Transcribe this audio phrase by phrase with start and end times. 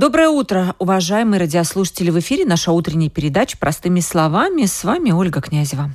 [0.00, 2.08] Доброе утро, уважаемые радиослушатели.
[2.08, 4.64] В эфире наша утренняя передача «Простыми словами».
[4.64, 5.90] С вами Ольга Князева.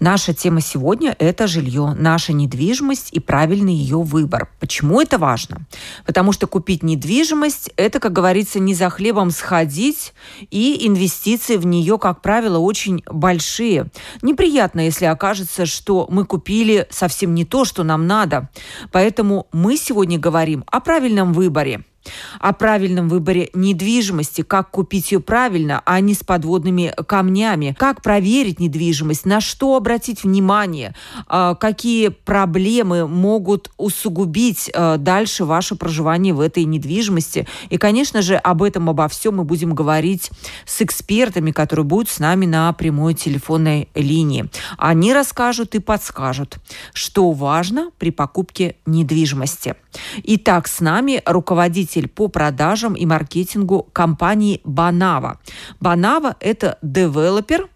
[0.00, 4.48] Наша тема сегодня– это жилье, наша недвижимость и правильный ее выбор.
[4.60, 5.66] Почему это важно?
[6.06, 10.14] Потому что купить недвижимость– это, как говорится, не за хлебом сходить,
[10.50, 13.88] и инвестиции в нее, как правило, очень большие.
[14.22, 18.48] Неприятно, если окажется, что мы купили совсем не то, что нам надо.
[18.90, 21.84] Поэтому мы сегодня говорим о правильном выборе–
[22.40, 28.60] о правильном выборе недвижимости, как купить ее правильно, а не с подводными камнями, как проверить
[28.60, 30.94] недвижимость, на что обратить внимание,
[31.26, 37.46] а, какие проблемы могут усугубить а, дальше ваше проживание в этой недвижимости.
[37.70, 40.30] И, конечно же, об этом, обо всем мы будем говорить
[40.66, 44.48] с экспертами, которые будут с нами на прямой телефонной линии.
[44.78, 46.58] Они расскажут и подскажут,
[46.92, 49.76] что важно при покупке недвижимости.
[50.22, 55.40] Итак, с нами руководитель по продажам и маркетингу компании Банава.
[55.80, 57.68] Банава– это девелопер,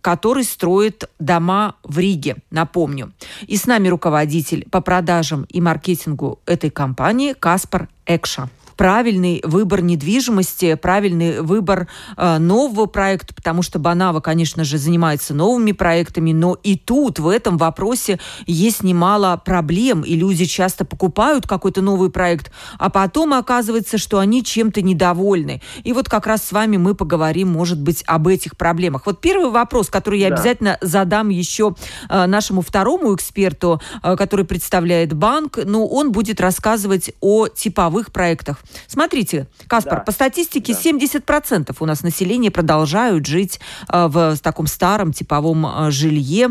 [0.00, 3.12] который строит дома в Риге, напомню.
[3.46, 10.74] И с нами руководитель по продажам и маркетингу этой компании Каспар Экша правильный выбор недвижимости,
[10.74, 16.76] правильный выбор э, нового проекта, потому что Банава, конечно же, занимается новыми проектами, но и
[16.76, 22.90] тут, в этом вопросе, есть немало проблем, и люди часто покупают какой-то новый проект, а
[22.90, 25.62] потом оказывается, что они чем-то недовольны.
[25.84, 29.06] И вот как раз с вами мы поговорим, может быть, об этих проблемах.
[29.06, 30.36] Вот первый вопрос, который я да.
[30.36, 31.74] обязательно задам еще
[32.08, 38.58] э, нашему второму эксперту, э, который представляет банк, но он будет рассказывать о типовых проектах.
[38.86, 40.04] Смотрите, Каспар, да.
[40.04, 40.80] по статистике да.
[40.80, 43.60] 70% у нас населения продолжают жить
[43.92, 46.50] э, в таком старом типовом э, жилье.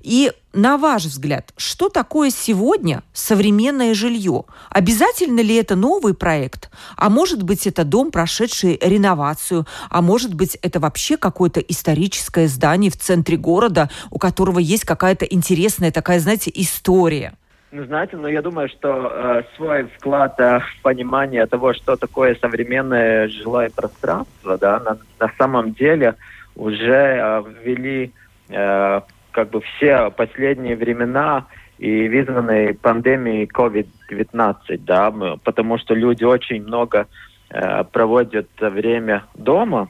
[0.00, 4.44] И на ваш взгляд, что такое сегодня современное жилье?
[4.68, 6.70] Обязательно ли это новый проект?
[6.96, 9.66] А может быть, это дом, прошедший реновацию?
[9.88, 15.24] А может быть, это вообще какое-то историческое здание в центре города, у которого есть какая-то
[15.24, 17.34] интересная такая, знаете, история?
[17.74, 21.96] Ну, знаете, но ну, я думаю, что э, свой вклад э, в понимание того, что
[21.96, 26.16] такое современное жилое пространство, да, на, на самом деле
[26.54, 28.12] уже э, ввели
[28.50, 29.00] э,
[29.30, 31.46] как бы все последние времена
[31.78, 35.10] и вызванные пандемией COVID-19, да,
[35.42, 37.06] потому что люди очень много
[37.48, 39.88] э, проводят время дома,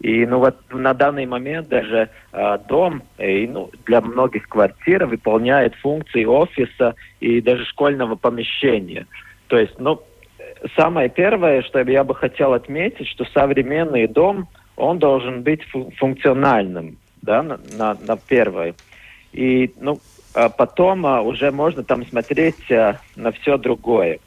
[0.00, 5.74] и ну вот на данный момент даже э, дом и, ну, для многих квартир выполняет
[5.76, 9.06] функции офиса и даже школьного помещения.
[9.48, 10.00] То есть, ну,
[10.76, 15.62] самое первое, что я бы хотел отметить, что современный дом, он должен быть
[15.96, 18.74] функциональным, да, на, на, на первое.
[19.32, 19.98] И, ну,
[20.34, 22.70] а потом а, уже можно там смотреть
[23.16, 24.20] на все другое.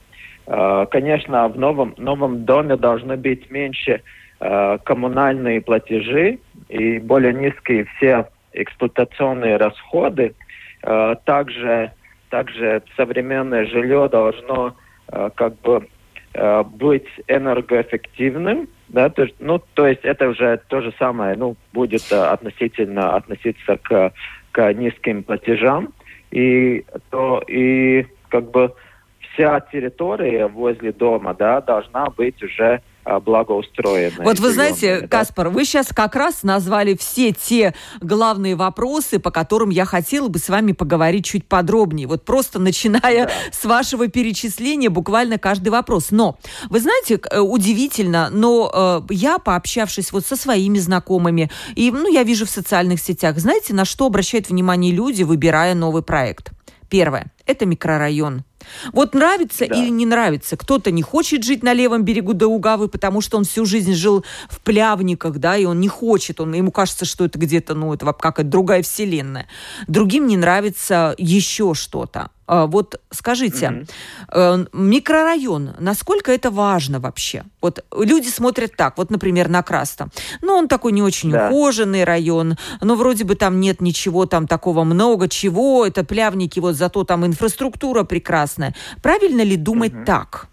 [0.45, 4.01] Конечно, в новом, новом доме должно быть меньше
[4.43, 10.33] Э, коммунальные платежи и более низкие все эксплуатационные расходы.
[10.81, 11.91] Э, также,
[12.31, 14.75] также современное жилье должно
[15.11, 15.87] э, как бы
[16.33, 22.09] быть энергоэффективным, да, то есть, ну, то есть это уже то же самое, ну, будет
[22.09, 24.13] относительно относиться к,
[24.53, 25.89] к низким платежам,
[26.31, 28.73] и то и как бы
[29.19, 34.23] вся территория возле дома, да, должна быть уже а, благоустроенная.
[34.23, 35.07] Вот вы знаете, да?
[35.07, 40.37] Каспар, вы сейчас как раз назвали все те главные вопросы, по которым я хотела бы
[40.37, 42.07] с вами поговорить чуть подробнее.
[42.07, 43.31] Вот просто начиная да.
[43.51, 46.11] с вашего перечисления буквально каждый вопрос.
[46.11, 46.37] Но,
[46.69, 48.71] вы знаете, э, удивительно, но
[49.09, 53.73] э, я, пообщавшись вот со своими знакомыми, и ну, я вижу в социальных сетях, знаете,
[53.73, 56.51] на что обращают внимание люди, выбирая новый проект?
[56.91, 58.43] Первое– это микрорайон.
[58.91, 59.73] Вот нравится да.
[59.73, 60.57] или не нравится.
[60.57, 64.59] Кто-то не хочет жить на левом берегу Даугавы, потому что он всю жизнь жил в
[64.59, 68.43] Плявниках, да, и он не хочет, он, ему кажется, что это где-то, ну, это какая-то
[68.43, 69.47] другая вселенная.
[69.87, 72.29] Другим не нравится еще что-то.
[72.51, 73.85] А, вот скажите,
[74.27, 74.69] mm-hmm.
[74.73, 77.43] микрорайон, насколько это важно вообще?
[77.61, 80.09] Вот люди смотрят так, вот, например, на Краста.
[80.41, 81.47] Ну, он такой не очень да.
[81.47, 86.75] ухоженный район, но вроде бы там нет ничего там такого много чего, это плявники, вот
[86.75, 88.75] зато там инфраструктура прекрасная.
[89.01, 90.05] Правильно ли думать mm-hmm.
[90.05, 90.47] так?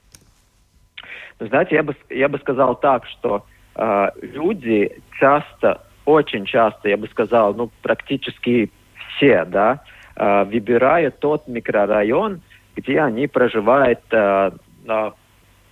[1.41, 3.45] Знаете, я бы, я бы сказал так, что
[3.75, 8.71] э, люди часто, очень часто, я бы сказал, ну, практически
[9.17, 12.41] все, да, э, выбирают тот микрорайон,
[12.75, 14.51] где они проживают э,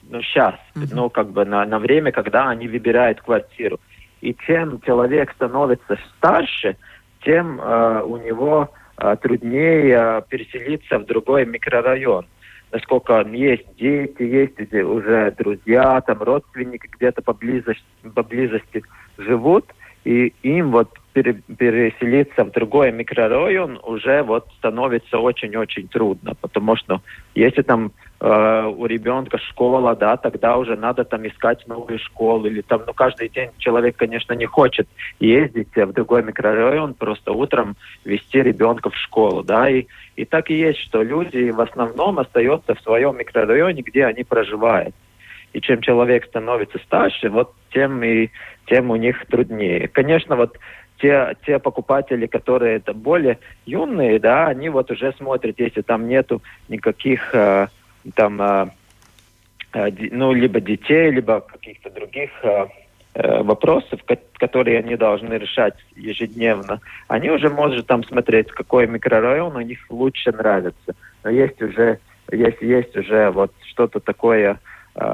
[0.08, 0.88] ну, сейчас, uh-huh.
[0.92, 3.80] ну, как бы на, на время, когда они выбирают квартиру.
[4.20, 6.76] И чем человек становится старше,
[7.22, 12.26] тем э, у него э, труднее э, переселиться в другой микрорайон.
[12.72, 17.84] Насколько есть дети, есть уже друзья, там родственники где-то поблизости,
[18.14, 18.82] поблизости
[19.18, 19.66] живут,
[20.04, 20.90] и им вот
[21.22, 27.00] переселиться в другой микрорайон уже вот становится очень-очень трудно, потому что
[27.34, 32.60] если там э, у ребенка школа, да, тогда уже надо там искать новую школу или
[32.60, 38.42] там, ну, каждый день человек, конечно, не хочет ездить в другой микрорайон, просто утром вести
[38.42, 39.86] ребенка в школу, да, и,
[40.16, 44.94] и так и есть, что люди в основном остаются в своем микрорайоне, где они проживают.
[45.52, 48.28] И чем человек становится старше, вот тем и
[48.66, 49.88] тем у них труднее.
[49.88, 50.58] Конечно, вот
[50.98, 56.42] те, те покупатели, которые это более юные, да, они вот уже смотрят, если там нету
[56.68, 57.68] никаких э,
[58.14, 58.66] там, э,
[59.72, 62.66] э, ну, либо детей, либо каких-то других э,
[63.14, 64.00] э вопросов,
[64.34, 70.32] которые они должны решать ежедневно, они уже могут там смотреть, какой микрорайон у них лучше
[70.32, 70.94] нравится.
[71.24, 71.98] Но есть уже,
[72.30, 74.58] есть, есть уже вот что-то такое,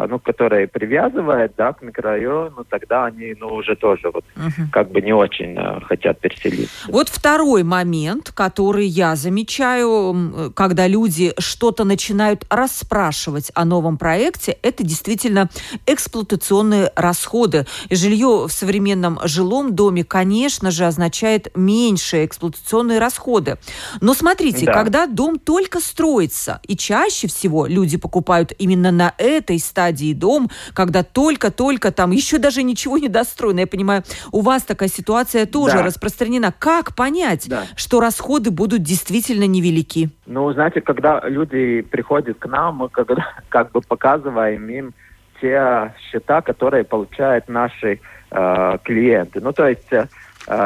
[0.08, 4.68] ну, которая привязывает, да, к микрорайону, тогда они, ну, уже тоже вот угу.
[4.70, 6.72] как бы не очень uh, хотят переселиться.
[6.88, 14.84] Вот второй момент, который я замечаю, когда люди что-то начинают расспрашивать о новом проекте, это
[14.84, 15.48] действительно
[15.86, 17.66] эксплуатационные расходы.
[17.90, 23.58] Жилье в современном жилом доме, конечно же, означает меньшие эксплуатационные расходы.
[24.00, 24.72] Но смотрите, да.
[24.72, 31.02] когда дом только строится, и чаще всего люди покупают именно на этой стадии дом, когда
[31.02, 33.60] только-только там еще даже ничего не достроено.
[33.60, 35.82] Я понимаю, у вас такая ситуация тоже да.
[35.82, 36.52] распространена.
[36.58, 37.64] Как понять, да.
[37.74, 40.10] что расходы будут действительно невелики?
[40.26, 43.08] Ну, знаете, когда люди приходят к нам, мы как,
[43.48, 44.94] как бы показываем им
[45.40, 47.98] те счета, которые получают наши
[48.30, 49.40] э, клиенты.
[49.40, 50.06] Ну, то есть, э,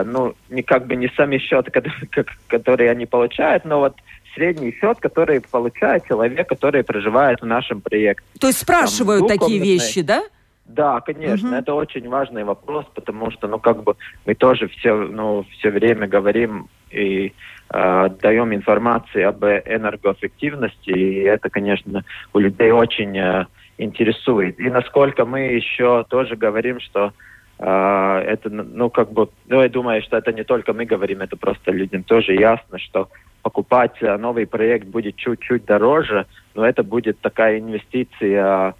[0.04, 1.70] ну, не как бы не сами счеты,
[2.48, 3.94] которые они получают, но вот
[4.36, 8.24] средний счет, который получает человек, который проживает в нашем проекте.
[8.38, 10.22] То есть спрашивают Там, такие вещи, да?
[10.66, 11.56] Да, конечно, угу.
[11.56, 13.94] это очень важный вопрос, потому что, ну, как бы
[14.26, 17.32] мы тоже все, ну, все время говорим и
[17.72, 23.46] э, даем информацию об энергоэффективности, и это, конечно, у людей очень э,
[23.78, 24.58] интересует.
[24.58, 27.12] И насколько мы еще тоже говорим, что
[27.60, 31.36] э, это, ну, как бы, ну, я думаю, что это не только мы говорим, это
[31.36, 33.08] просто людям тоже ясно, что
[33.46, 36.26] покупать э, новый проект будет чуть-чуть дороже,
[36.56, 38.74] но это будет такая инвестиция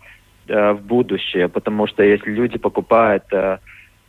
[0.49, 3.59] э, в будущее, потому что если люди покупают э,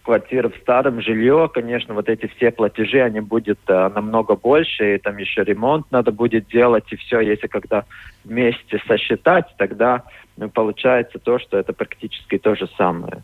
[0.01, 5.17] квартиру в старом жилье, конечно, вот эти все платежи, они будут намного больше, и там
[5.17, 7.83] еще ремонт надо будет делать, и все, если когда
[8.25, 10.05] вместе сосчитать, тогда
[10.37, 13.21] ну, получается то, что это практически то же самое.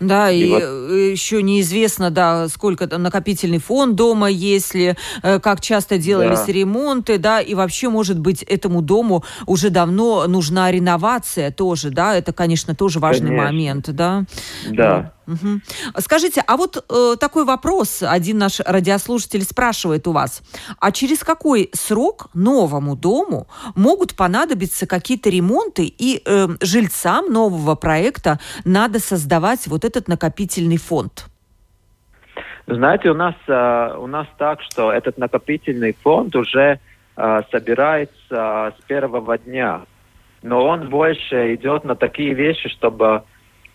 [0.00, 0.62] Да, и, и вот...
[0.62, 6.52] Э, еще неизвестно, да, сколько там накопительный фонд дома, если э, как часто делались да.
[6.52, 12.32] ремонты, да, и вообще, может быть, этому дому уже давно нужна реновация тоже, да, это,
[12.32, 13.46] конечно, тоже важный конечно.
[13.46, 14.24] момент, да.
[14.70, 15.12] Да.
[15.30, 15.60] Угу.
[15.98, 20.42] Скажите, а вот э, такой вопрос один наш радиослушатель спрашивает у вас.
[20.80, 23.46] А через какой срок новому дому
[23.76, 31.26] могут понадобиться какие-то ремонты и э, жильцам нового проекта надо создавать вот этот накопительный фонд?
[32.66, 36.78] Знаете, у нас, э, у нас так, что этот накопительный фонд уже
[37.16, 39.82] э, собирается с первого дня.
[40.42, 43.24] Но он больше идет на такие вещи, чтобы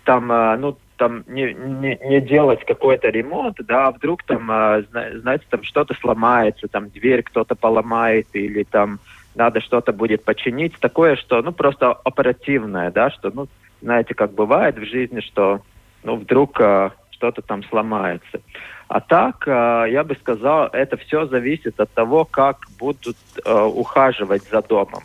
[0.06, 5.44] там, э, ну, там не, не, не делать какой-то ремонт, да, а вдруг там, знаете,
[5.50, 9.00] там что-то сломается, там дверь кто-то поломает или там
[9.36, 13.48] надо что-то будет починить, такое, что, ну, просто оперативное, да, что, ну,
[13.82, 15.62] знаете, как бывает в жизни, что,
[16.06, 18.40] ну, вдруг а, что-то там сломается.
[18.88, 24.44] А так, а, я бы сказал, это все зависит от того, как будут а, ухаживать
[24.44, 25.04] за домом.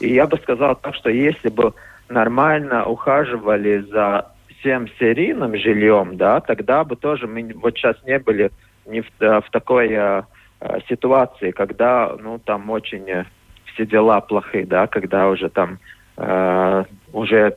[0.00, 1.72] И я бы сказал так, что если бы
[2.08, 4.26] нормально ухаживали за
[4.58, 8.50] всем серийным жильем, да, тогда бы тоже мы вот сейчас не были
[8.86, 10.22] не в, э, в такой э,
[10.60, 13.24] э, ситуации, когда, ну, там очень э,
[13.66, 15.78] все дела плохие, да, когда уже там
[16.16, 17.56] э, уже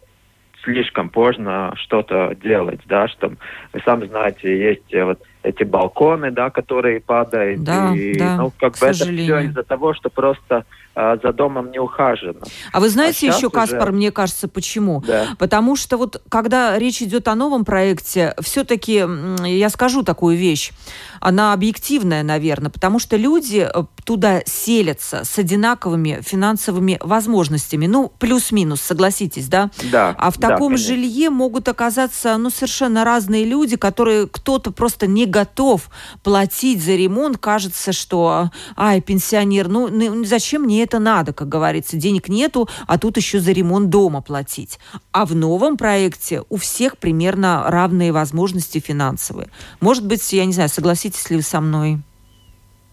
[0.63, 3.33] слишком поздно что-то делать, да, что
[3.73, 8.77] вы сами знаете, есть вот эти балконы, да, которые падают, да, и, да, ну, как
[8.79, 10.65] бы это все из-за того, что просто
[10.95, 12.39] за домом не ухажено.
[12.71, 13.91] А вы знаете а еще, Каспар, уже...
[13.93, 15.01] мне кажется, почему?
[15.05, 15.29] Да.
[15.39, 19.03] Потому что вот когда речь идет о новом проекте, все-таки
[19.45, 20.71] я скажу такую вещь,
[21.19, 28.81] она объективная, наверное, потому что люди э, туда селятся с одинаковыми финансовыми возможностями, ну, плюс-минус,
[28.81, 29.71] согласитесь, да?
[29.91, 30.15] Да.
[30.17, 35.25] А в таком да, жилье могут оказаться, ну, совершенно разные люди, которые кто-то просто не
[35.25, 35.89] готов
[36.23, 42.29] платить за ремонт, кажется, что, ай, пенсионер, ну, зачем мне это надо, как говорится, денег
[42.29, 44.79] нету, а тут еще за ремонт дома платить.
[45.11, 49.49] А в новом проекте у всех примерно равные возможности финансовые.
[49.81, 51.99] Может быть, я не знаю, согласитесь ли вы со мной?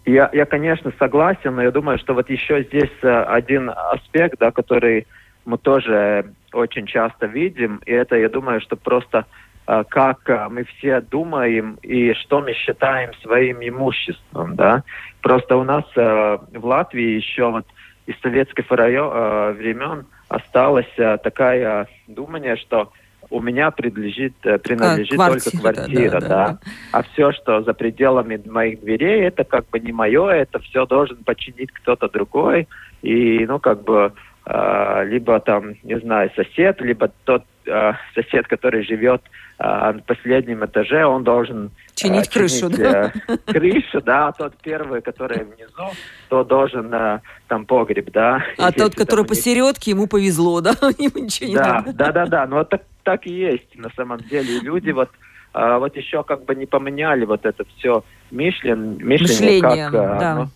[0.07, 4.51] Я, я, конечно, согласен, но я думаю, что вот еще здесь э, один аспект, да,
[4.51, 5.07] который
[5.45, 9.27] мы тоже очень часто видим, и это, я думаю, что просто
[9.67, 14.85] э, как э, мы все думаем и что мы считаем своим имуществом, да.
[15.21, 17.67] Просто у нас в Латвии еще вот
[18.11, 22.93] из советских э, времен осталось э, такая думание, что
[23.31, 26.47] у меня принадлежит, э, принадлежит а, только квартира, да, да, да.
[26.49, 26.59] да.
[26.93, 31.19] А все, что за пределами моих дверей, это как бы не мое, это все должен
[31.25, 32.67] починить кто-то другой.
[33.03, 34.13] И, ну, как бы,
[34.47, 39.23] э, либо там, не знаю, сосед, либо тот э, сосед, который живет
[39.63, 43.13] на последнем этаже, он должен чинить э, крышу, да?
[43.29, 45.95] Э, крышу, да, а тот первый, который внизу,
[46.31, 48.43] то должен э, там погреб, да.
[48.57, 50.71] А тот, который посередке, ему повезло, да?
[50.99, 51.85] Ему ничего не да.
[51.93, 54.59] Да, да, да, ну так, так и есть на самом деле.
[54.59, 55.11] И люди вот
[55.53, 60.35] а, вот еще как бы не поменяли вот это все мышление, мышление, мышление как, да.
[60.37, 60.49] ну,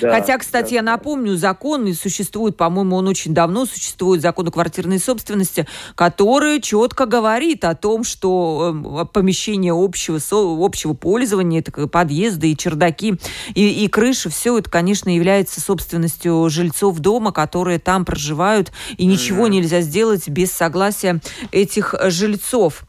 [0.00, 0.76] да, Хотя, кстати, да.
[0.76, 6.60] я напомню, закон и существует, по-моему, он очень давно существует, закон о квартирной собственности, который
[6.60, 10.18] четко говорит о том, что э, помещение общего,
[10.64, 13.14] общего пользования, это подъезды и чердаки,
[13.54, 19.46] и, и крыши, все это, конечно, является собственностью жильцов дома, которые там проживают, и ничего
[19.46, 19.50] mm-hmm.
[19.50, 21.20] нельзя сделать без согласия
[21.52, 22.84] этих жильцов.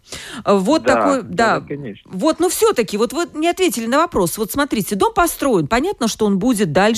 [0.46, 2.10] Вот да, такой, да, да конечно.
[2.12, 4.38] Вот, но все-таки, вот вы не ответили на вопрос.
[4.38, 6.89] Вот смотрите, дом построен, понятно, что он будет дальше.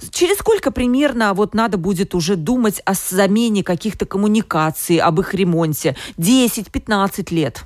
[0.00, 0.08] Да.
[0.10, 5.96] Через сколько примерно вот надо будет уже думать о замене каких-то коммуникаций, об их ремонте?
[6.18, 7.64] 10-15 лет?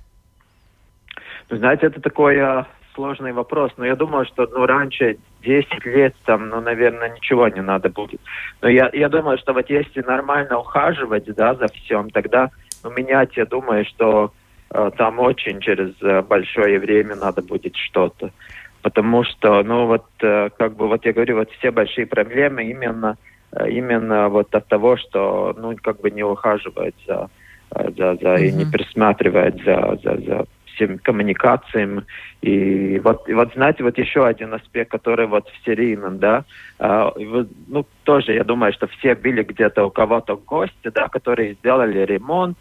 [1.50, 2.64] знаете, это такой э,
[2.94, 7.62] сложный вопрос, но я думаю, что ну, раньше 10 лет, там, ну, наверное, ничего не
[7.62, 8.20] надо будет.
[8.60, 12.50] Но я, я думаю, что вот если нормально ухаживать, да, за всем, тогда
[12.84, 14.32] ну, менять, я думаю, что
[14.70, 18.30] э, там очень через э, большое время надо будет что-то
[18.82, 23.16] потому что, ну вот, э, как бы, вот я говорю, вот все большие проблемы именно,
[23.52, 27.28] э, именно вот от того, что, ну, как бы не ухаживает за,
[27.74, 28.46] э, за, за mm-hmm.
[28.46, 32.06] и не присматривает за, за, за всем коммуникациям.
[32.40, 36.44] И вот, и вот, знаете, вот еще один аспект, который вот в серийном, да,
[36.78, 42.56] ну, тоже, я думаю, что все были где-то у кого-то гости, да, которые сделали ремонт,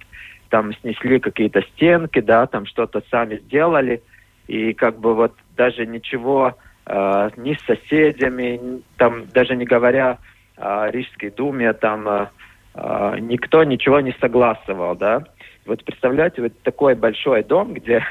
[0.49, 4.01] там снесли какие-то стенки, да, там что-то сами сделали,
[4.47, 10.17] и как бы вот даже ничего э, ни с соседями, там даже не говоря
[10.55, 12.27] о Рижской думе, там э,
[12.75, 15.25] э, никто ничего не согласовал, да.
[15.65, 18.05] Вот представляете, вот такой большой дом, где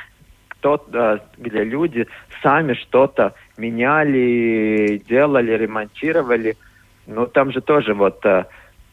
[0.48, 2.06] кто-то, где люди
[2.42, 6.54] сами что-то меняли, делали, ремонтировали,
[7.06, 8.44] ну там же тоже вот, э,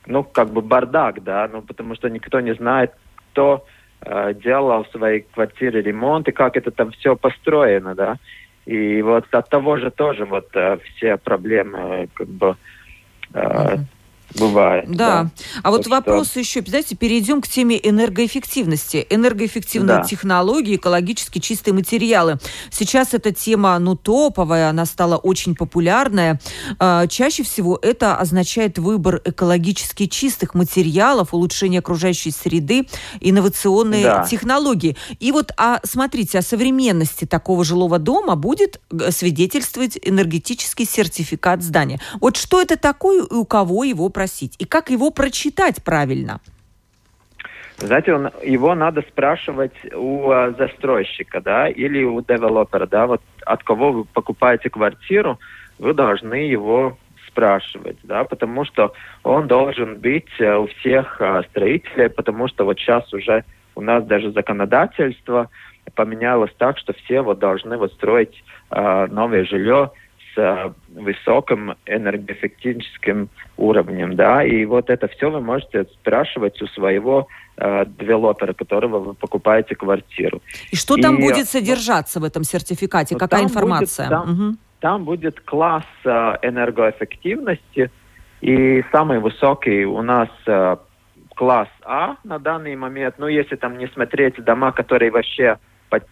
[0.05, 2.93] ну как бы бардак, да, ну потому что никто не знает,
[3.31, 3.65] кто
[4.07, 8.17] Э, делал в своей квартире ремонт и как это там все построено, да.
[8.65, 12.55] И вот от того же тоже вот э, все проблемы как бы
[13.33, 13.79] uh
[14.37, 14.85] Бывает.
[14.89, 15.23] Да.
[15.23, 15.29] да.
[15.63, 16.39] А вот так вопрос что...
[16.39, 19.05] еще, знаете, перейдем к теме энергоэффективности.
[19.09, 20.03] Энергоэффективные да.
[20.03, 22.37] технологии, экологически чистые материалы.
[22.71, 26.39] Сейчас эта тема, ну, топовая, она стала очень популярная.
[26.79, 32.87] А, чаще всего это означает выбор экологически чистых материалов, улучшение окружающей среды,
[33.21, 34.23] инновационные да.
[34.25, 34.97] технологии.
[35.19, 41.99] И вот, а, смотрите, о современности такого жилого дома будет э, свидетельствовать энергетический сертификат здания.
[42.19, 44.55] Вот что это такое и у кого его просить?
[44.59, 46.39] И как его прочитать правильно?
[47.77, 53.63] Знаете, он, его надо спрашивать у а, застройщика, да, или у девелопера, да, вот от
[53.63, 55.39] кого вы покупаете квартиру,
[55.77, 62.09] вы должны его спрашивать, да, потому что он должен быть а, у всех а, строителей,
[62.09, 63.43] потому что вот сейчас уже
[63.75, 65.49] у нас даже законодательство
[65.95, 69.91] поменялось так, что все вот должны вот строить а, новое жилье
[70.35, 77.27] с высоким энергоэффективным уровнем, да, и вот это все вы можете спрашивать у своего
[77.57, 80.41] э, девелопера, которого вы покупаете квартиру.
[80.71, 83.15] И что там и, будет ну, содержаться ну, в этом сертификате?
[83.15, 84.07] Какая информация?
[84.07, 84.57] Будет, там, угу.
[84.79, 86.09] там будет класс э,
[86.41, 87.89] энергоэффективности,
[88.41, 90.75] И самый высокий у нас э,
[91.35, 93.15] класс А на данный момент.
[93.17, 95.57] Ну, если там не смотреть дома, которые вообще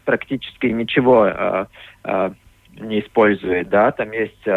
[0.05, 1.65] практически ничего э,
[2.03, 2.31] э,
[2.79, 4.47] не используют, да, там есть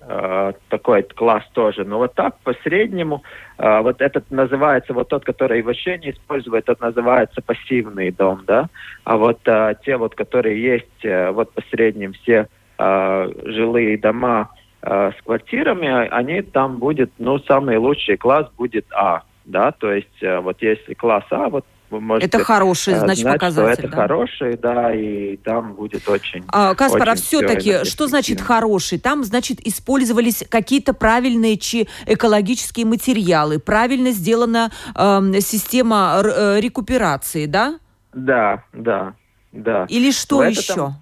[0.00, 1.84] э, такой класс тоже.
[1.84, 3.22] Но вот так по среднему,
[3.58, 8.68] э, вот этот называется, вот тот, который вообще не использует, тот называется пассивный дом, да.
[9.04, 12.48] А вот э, те вот, которые есть, э, вот по средним все
[12.78, 14.50] э, жилые дома
[14.82, 20.22] э, с квартирами, они там будет, ну, самый лучший класс будет А, да, то есть
[20.22, 23.72] э, вот если класс А, вот вы можете это хороший, э, значит, знать, показатель.
[23.72, 24.02] Что это да?
[24.02, 26.44] хороший, да, и там будет очень.
[26.48, 28.98] А, Каспар, а очень а все-таки что значит хороший?
[28.98, 37.78] Там, значит, использовались какие-то правильные чи экологические материалы, правильно сделана э, система э, рекуперации, да?
[38.12, 39.14] Да, да,
[39.52, 39.86] да.
[39.88, 40.74] Или что Но еще?
[40.74, 40.94] Там,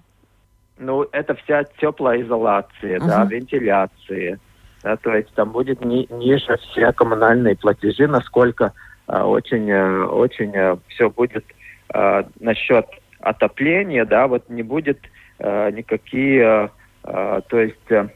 [0.79, 3.07] ну, это вся теплая изоляция, uh-huh.
[3.07, 4.39] да, вентиляция.
[4.81, 8.73] Да, то есть там будет ни, ниже все коммунальные платежи, насколько
[9.09, 11.45] очень, э, очень э, все будет
[11.91, 12.85] а, насчет
[13.19, 14.99] отопления, да, вот не будет
[15.39, 16.69] а, никакие,
[17.01, 18.09] то есть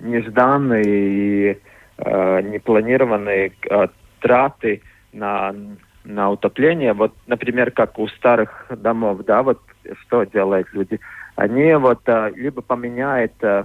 [0.00, 1.58] нежданные и
[1.98, 3.52] непланированные
[4.20, 4.80] траты
[5.12, 5.54] на,
[6.04, 6.92] на утопление.
[6.92, 9.60] Вот, например, как у старых домов, да, вот
[10.02, 11.00] что делают люди?
[11.34, 12.00] Они вот
[12.34, 13.64] либо поменяют э,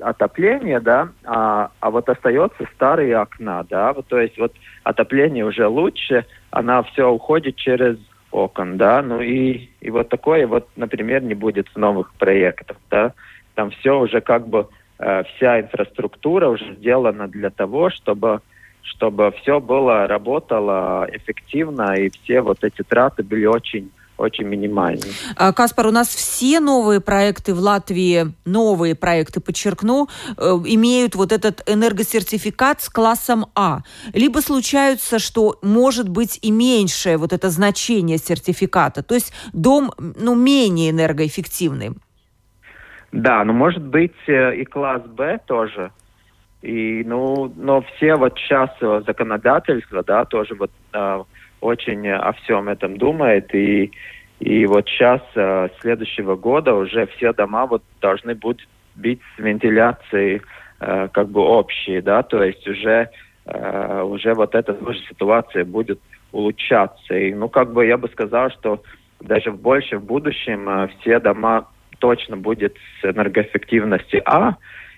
[0.00, 5.66] отопление, да, а, а вот остается старые окна, да, вот, то есть вот отопление уже
[5.66, 7.96] лучше, она все уходит через
[8.30, 13.12] окон, да, ну и, и вот такое вот, например, не будет в новых проектах, да,
[13.54, 18.40] там все уже как бы, э, вся инфраструктура уже сделана для того, чтобы
[18.84, 25.12] чтобы все было, работало эффективно, и все вот эти траты были очень очень минимальный.
[25.36, 31.32] А, Каспар, у нас все новые проекты в Латвии, новые проекты, подчеркну, э, имеют вот
[31.32, 33.80] этот энергосертификат с классом А.
[34.12, 40.34] Либо случаются, что может быть и меньшее вот это значение сертификата, то есть дом ну,
[40.34, 41.90] менее энергоэффективный.
[43.12, 45.90] Да, но может быть э, и класс Б тоже.
[46.62, 51.24] И, ну, но все вот сейчас законодательство, да, тоже вот а,
[51.64, 53.54] очень о всем этом думает.
[53.54, 53.90] И,
[54.40, 60.42] и вот сейчас, э, следующего года, уже все дома вот должны будут быть с вентиляцией
[60.80, 63.08] э, как бы общие, да, то есть уже,
[63.46, 66.00] э, уже вот эта тоже ситуация будет
[66.32, 67.14] улучшаться.
[67.16, 68.82] И, ну, как бы я бы сказал, что
[69.20, 74.56] даже в больше в будущем все дома точно будет с энергоэффективности А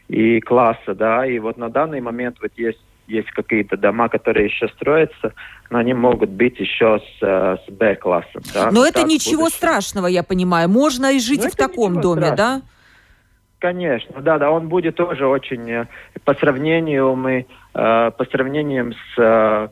[0.08, 4.68] и класса, да, и вот на данный момент вот есть есть какие-то дома, которые еще
[4.68, 5.32] строятся,
[5.70, 8.42] но они могут быть еще с, э, с Б-классом.
[8.54, 8.70] Да?
[8.70, 9.56] Но это ничего будущем.
[9.56, 10.68] страшного, я понимаю.
[10.68, 12.60] Можно и жить но в таком доме, страшного.
[12.60, 12.66] да?
[13.58, 15.86] Конечно, да, да, он будет тоже очень э,
[16.24, 19.70] по сравнению мы э, по сравнению с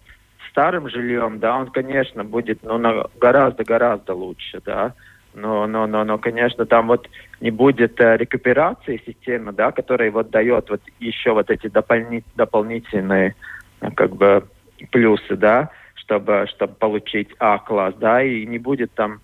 [0.51, 2.81] старым жильем, да, он, конечно, будет, ну,
[3.20, 4.94] гораздо гораздо лучше, да
[5.35, 7.09] но, но, но, но, конечно, там вот
[7.44, 13.35] не будет э, рекуперации системы, да, которая вот дает вот еще вот эти дополни, дополнительные
[13.83, 14.46] э, как бы
[14.90, 19.20] плюсы, да, чтобы, чтобы получить А-класс, да, и не будет там,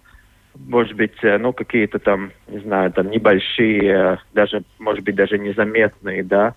[0.54, 6.22] может быть, э, ну, какие-то там, не знаю, там небольшие, даже, может быть, даже незаметные,
[6.22, 6.54] да,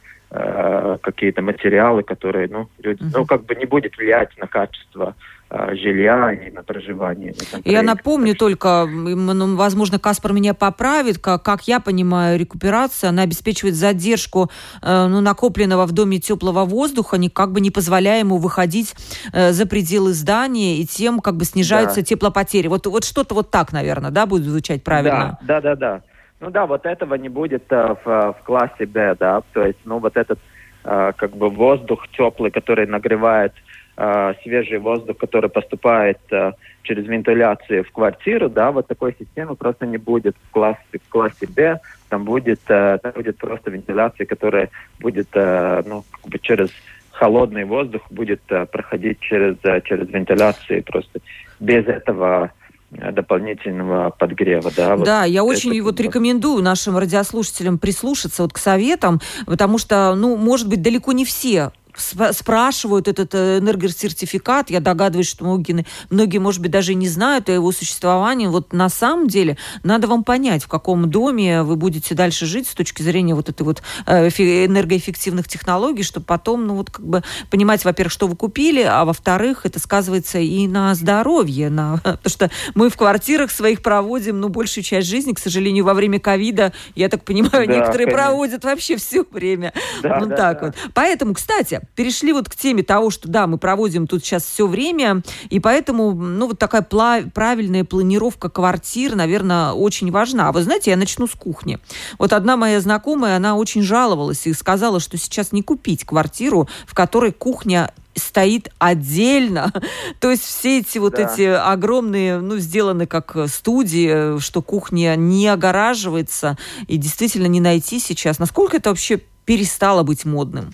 [1.02, 3.20] какие-то материалы, которые, ну, люди, uh-huh.
[3.20, 5.16] ну, как бы не будет влиять на качество
[5.54, 7.34] жилья и на проживание.
[7.64, 13.76] Я напомню только, ну, возможно, Каспар меня поправит, как, как я понимаю, рекуперация, она обеспечивает
[13.76, 14.50] задержку
[14.82, 18.96] э, ну, накопленного в доме теплого воздуха, не, как бы не позволяя ему выходить
[19.32, 22.06] э, за пределы здания, и тем как бы снижаются да.
[22.06, 22.68] теплопотери.
[22.68, 25.38] Вот, вот что-то вот так, наверное, да, будет звучать правильно?
[25.42, 25.76] Да, да, да.
[25.76, 26.02] да.
[26.40, 30.00] Ну да, вот этого не будет э, в, в классе Б, да, то есть, ну
[30.00, 30.40] вот этот
[30.84, 37.92] как бы воздух теплый, который нагревает э, свежий воздух, который поступает э, через вентиляцию в
[37.92, 41.80] квартиру, да, вот такой системы просто не будет в классе, в классе Б,
[42.10, 46.70] там будет, э, там будет просто вентиляция, которая будет, э, ну, как бы через
[47.12, 51.20] холодный воздух будет э, проходить через, э, через вентиляцию, просто
[51.60, 52.52] без этого
[52.98, 54.72] Э, дополнительного подгрева.
[54.76, 60.14] Да, вот да я очень вот рекомендую нашим радиослушателям прислушаться вот к советам, потому что,
[60.16, 64.70] ну, может быть, далеко не все спрашивают этот э, энергосертификат.
[64.70, 68.48] Я догадываюсь, что многие, многие, может быть, даже не знают о его существовании.
[68.48, 72.74] Вот на самом деле надо вам понять, в каком доме вы будете дальше жить с
[72.74, 77.86] точки зрения вот этой вот э, энергоэффективных технологий, чтобы потом, ну вот как бы понимать,
[77.86, 81.98] во-первых, что вы купили, а во-вторых, это сказывается и на здоровье, на...
[82.04, 86.20] потому что мы в квартирах своих проводим, ну, большую часть жизни, к сожалению, во время
[86.20, 88.24] ковида, я так понимаю, да, некоторые конечно.
[88.24, 89.74] проводят вообще все время.
[90.02, 90.66] Да, ну, да, так да.
[90.68, 90.76] вот.
[90.94, 95.22] Поэтому, кстати, перешли вот к теме того, что, да, мы проводим тут сейчас все время,
[95.50, 100.50] и поэтому, ну, вот такая правильная планировка квартир, наверное, очень важна.
[100.50, 101.80] А вы знаете, я начну с кухни.
[102.18, 106.94] Вот одна моя знакомая, она очень жаловалась и сказала, что сейчас не купить квартиру, в
[106.94, 109.72] которой кухня стоит отдельно.
[110.20, 111.24] То есть все эти вот да.
[111.24, 118.40] эти огромные, ну, сделаны как студии, что кухня не огораживается, и действительно не найти сейчас.
[118.40, 120.74] Насколько это вообще перестало быть модным?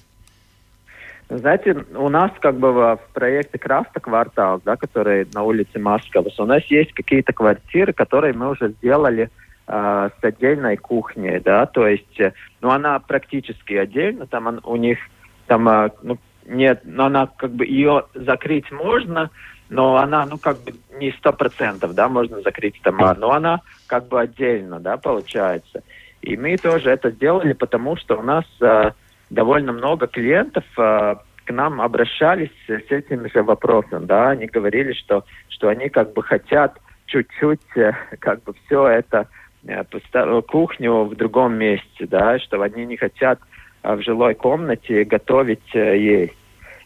[1.30, 6.46] Знаете, у нас как бы в проекте Краста квартал, да, который на улице Маскалус, у
[6.46, 9.30] нас есть какие-то квартиры, которые мы уже сделали
[9.68, 14.76] э, с отдельной кухней, да, то есть, э, ну, она практически отдельно, там он, у
[14.76, 14.98] них,
[15.46, 19.30] там, э, ну, нет, но она как бы ее закрыть можно,
[19.70, 24.08] но она, ну, как бы не сто процентов, да, можно закрыть там, но она как
[24.08, 25.84] бы отдельно, да, получается.
[26.24, 28.92] И мы тоже это сделали, потому что у нас э,
[29.30, 31.16] довольно много клиентов э,
[31.46, 36.24] к нам обращались с этим же вопросом, да, они говорили, что, что они как бы
[36.24, 39.28] хотят чуть-чуть э, как бы все это
[39.66, 43.40] э, кухню в другом месте, да, что они не хотят
[43.84, 46.38] э, в жилой комнате готовить э, есть.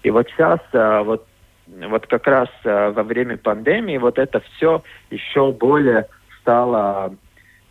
[0.03, 1.27] И вот сейчас э, вот
[1.65, 6.07] вот как раз во время пандемии вот это все еще более
[6.41, 7.15] стало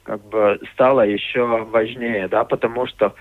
[0.02, 3.14] как бы стало еще важнее, да, потому что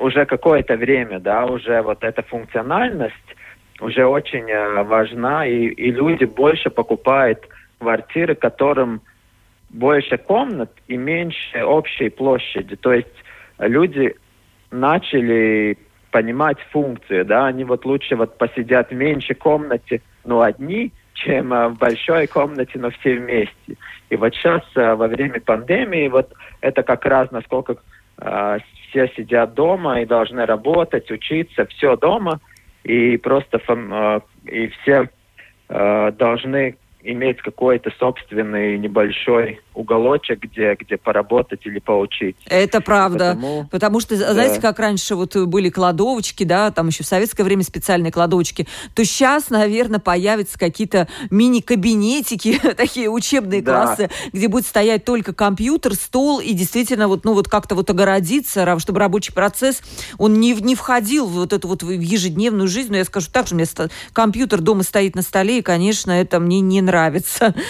[0.00, 3.14] уже какое-то время, да, уже вот эта функциональность
[3.80, 7.46] уже очень э, важна, и, и люди больше покупают
[7.78, 9.02] квартиры, которым
[9.68, 12.76] больше комнат и меньше общей площади.
[12.76, 13.14] То есть
[13.58, 14.14] люди
[14.70, 15.78] начали
[16.10, 21.68] понимать функцию, да, они вот лучше вот посидят в меньшей комнате, но одни, чем э,
[21.68, 23.76] в большой комнате, но все вместе.
[24.08, 26.32] И вот сейчас э, во время пандемии вот
[26.62, 27.76] это как раз насколько
[28.90, 32.40] все сидят дома и должны работать, учиться, все дома,
[32.84, 35.08] и просто э, и все
[35.68, 42.36] э, должны иметь какой-то собственный небольшой уголочек, где, где поработать или поучить.
[42.46, 43.34] Это правда.
[43.34, 44.32] Потому, Потому что, да.
[44.34, 49.04] знаете, как раньше вот были кладовочки, да, там еще в советское время специальные кладовочки, то
[49.04, 53.72] сейчас, наверное, появятся какие-то мини-кабинетики, такие учебные да.
[53.72, 58.78] классы, где будет стоять только компьютер, стол, и действительно вот, ну, вот как-то вот огородиться,
[58.78, 59.82] чтобы рабочий процесс,
[60.18, 62.90] он не, не входил в вот эту вот в ежедневную жизнь.
[62.90, 63.66] Но я скажу так, что у меня
[64.12, 67.54] компьютер дома стоит на столе, и, конечно, это мне не нравится.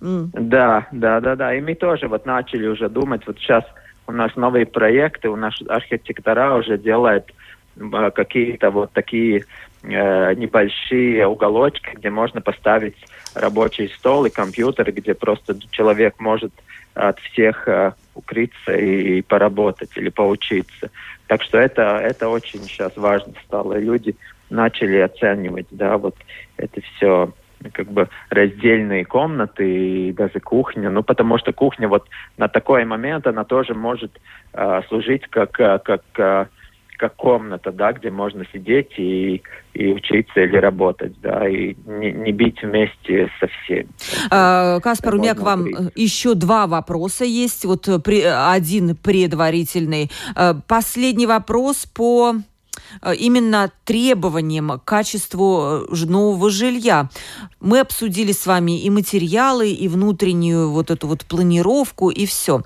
[0.00, 1.55] Да, да, да, да.
[1.56, 3.64] И мы тоже вот начали уже думать, вот сейчас
[4.06, 7.32] у нас новые проекты, у нас архитектора уже делают
[7.76, 9.44] э, какие-то вот такие
[9.82, 12.96] э, небольшие уголочки, где можно поставить
[13.34, 16.52] рабочий стол и компьютер, где просто человек может
[16.94, 20.90] от всех э, укрыться и, и поработать или поучиться.
[21.26, 23.78] Так что это, это очень сейчас важно стало.
[23.78, 24.14] Люди
[24.50, 26.16] начали оценивать, да, вот
[26.56, 27.32] это все
[27.72, 30.90] как бы раздельные комнаты и даже кухня.
[30.90, 34.12] Ну, потому что кухня вот на такой момент, она тоже может
[34.52, 36.46] э, служить как, э, как, э,
[36.96, 39.42] как комната, да, где можно сидеть и,
[39.74, 43.88] и учиться или работать, да, и не, не бить вместе со всеми.
[44.30, 45.92] А, Каспар, у меня к вам говорить.
[45.94, 47.64] еще два вопроса есть.
[47.64, 50.10] Вот при, один предварительный.
[50.66, 52.55] Последний вопрос по Э,
[53.16, 57.08] именно требованиям к качеству э, нового жилья.
[57.60, 62.62] Мы обсудили с вами и материалы, и внутреннюю вот эту вот планировку, и все.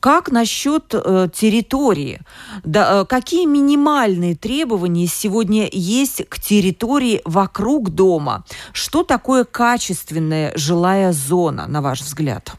[0.00, 2.20] Как насчет э, территории?
[2.64, 8.44] Да, э, какие минимальные требования сегодня есть к территории вокруг дома?
[8.72, 12.52] Что такое качественная жилая зона, на ваш взгляд?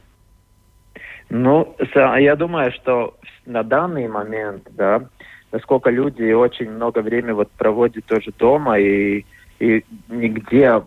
[1.30, 5.02] Ну, я думаю, что на данный момент, да,
[5.52, 9.26] насколько люди очень много времени вот проводят тоже дома и,
[9.60, 10.82] и нигде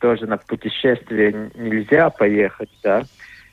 [0.00, 3.04] тоже на путешествие нельзя поехать, да.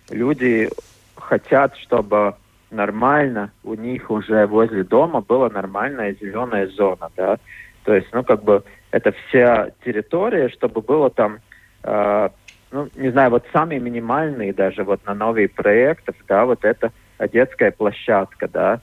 [0.10, 0.70] Люди
[1.16, 2.36] хотят, чтобы
[2.70, 7.38] нормально у них уже возле дома была нормальная зеленая зона, да.
[7.84, 11.40] То есть, ну, как бы это вся территория, чтобы было там,
[11.84, 12.30] э,
[12.72, 16.92] ну, не знаю, вот самые минимальные даже вот на новые проекты, да, вот это
[17.32, 18.82] детская площадка, да,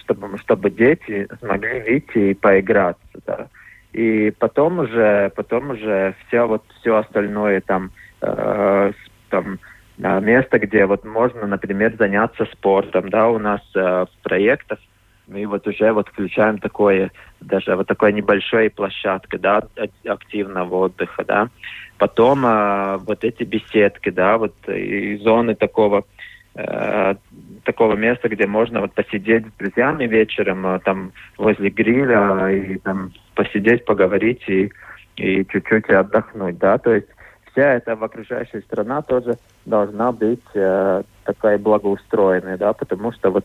[0.00, 3.02] чтобы, чтобы дети смогли выйти и поиграться.
[3.26, 3.48] Да.
[3.92, 7.90] и потом уже, потом уже все вот все остальное там,
[8.22, 8.92] э,
[9.28, 9.58] там
[9.98, 14.78] э, место, где вот можно, например, заняться спортом, да, у нас э, в проектах
[15.28, 19.62] мы вот уже вот включаем такое, даже вот такой небольшой площадка, да,
[20.06, 21.48] активного отдыха, да.
[21.98, 26.21] Потом э, вот эти беседки, да, вот и зоны такого э,
[27.64, 33.12] такого места, где можно вот посидеть с друзьями вечером, э, там возле гриля и там
[33.34, 34.70] посидеть, поговорить и
[35.16, 37.06] и чуть-чуть отдохнуть, да, то есть
[37.50, 39.36] вся эта окружающая страна тоже
[39.66, 43.44] должна быть э, такая благоустроенная, да, потому что вот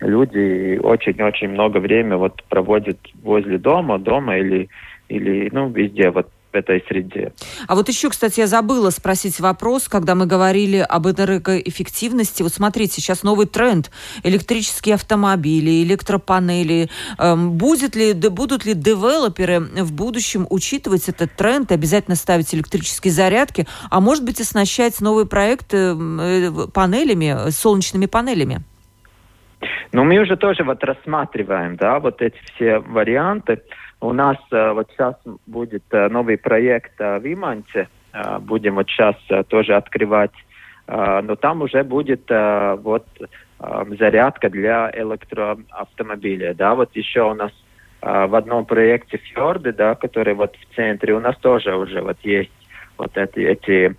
[0.00, 4.68] люди очень-очень много времени вот проводят возле дома, дома или,
[5.08, 6.10] или ну, везде.
[6.10, 7.32] Вот этой среде.
[7.66, 12.42] А вот еще, кстати, я забыла спросить вопрос, когда мы говорили об энергоэффективности.
[12.42, 13.90] Вот смотрите, сейчас новый тренд.
[14.22, 16.90] Электрические автомобили, электропанели.
[17.18, 23.66] Эм, будет ли, будут ли девелоперы в будущем учитывать этот тренд обязательно ставить электрические зарядки,
[23.90, 28.64] а может быть оснащать новые проекты э, панелями, солнечными панелями?
[29.92, 33.62] Ну, мы уже тоже вот рассматриваем, да, вот эти все варианты.
[34.00, 35.14] У нас э, вот сейчас
[35.46, 37.88] будет э, новый проект э, в Иманте,
[38.40, 39.16] будем вот сейчас
[39.48, 40.30] тоже открывать,
[40.86, 43.06] но там уже будет вот
[43.98, 47.50] зарядка для электроавтомобиля, да, вот еще у нас
[48.00, 52.52] в одном проекте Фьорды, да, который вот в центре, у нас тоже уже вот есть
[52.98, 53.96] вот эти, эти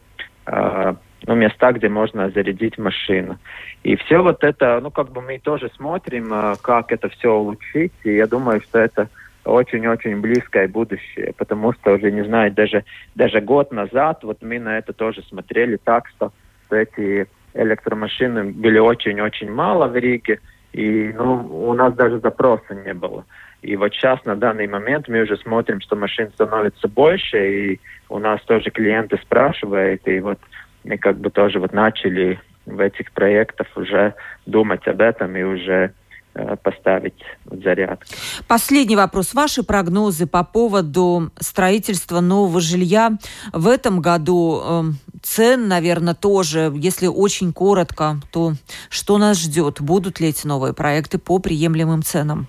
[1.27, 3.38] ну, места, где можно зарядить машину.
[3.83, 7.93] И все вот это, ну, как бы мы тоже смотрим, э, как это все улучшить,
[8.03, 9.09] и я думаю, что это
[9.43, 12.83] очень-очень близкое будущее, потому что уже, не знаю, даже,
[13.13, 16.31] даже год назад вот мы на это тоже смотрели так, что
[16.71, 20.39] эти электромашины были очень-очень мало в Риге,
[20.73, 23.23] и ну, у нас даже запроса не было.
[23.61, 27.38] И вот сейчас, на данный момент, мы уже смотрим, что машин становится больше,
[27.71, 30.39] и у нас тоже клиенты спрашивают, и вот
[30.85, 34.13] мы как бы тоже вот начали в этих проектах уже
[34.45, 35.93] думать об этом и уже
[36.33, 38.15] э, поставить зарядки.
[38.47, 39.33] Последний вопрос.
[39.33, 43.11] Ваши прогнозы по поводу строительства нового жилья
[43.51, 44.83] в этом году, э,
[45.21, 48.53] цен, наверное, тоже, если очень коротко, то
[48.89, 49.81] что нас ждет?
[49.81, 52.47] Будут ли эти новые проекты по приемлемым ценам?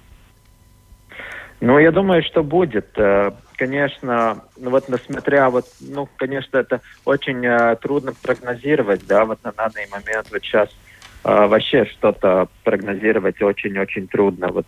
[1.60, 2.86] Ну, я думаю, что будет.
[3.56, 9.52] Конечно, ну вот несмотря вот, ну, конечно, это очень э, трудно прогнозировать, да, вот на
[9.52, 10.68] данный момент вот сейчас
[11.24, 14.66] э, вообще что-то прогнозировать очень-очень трудно вот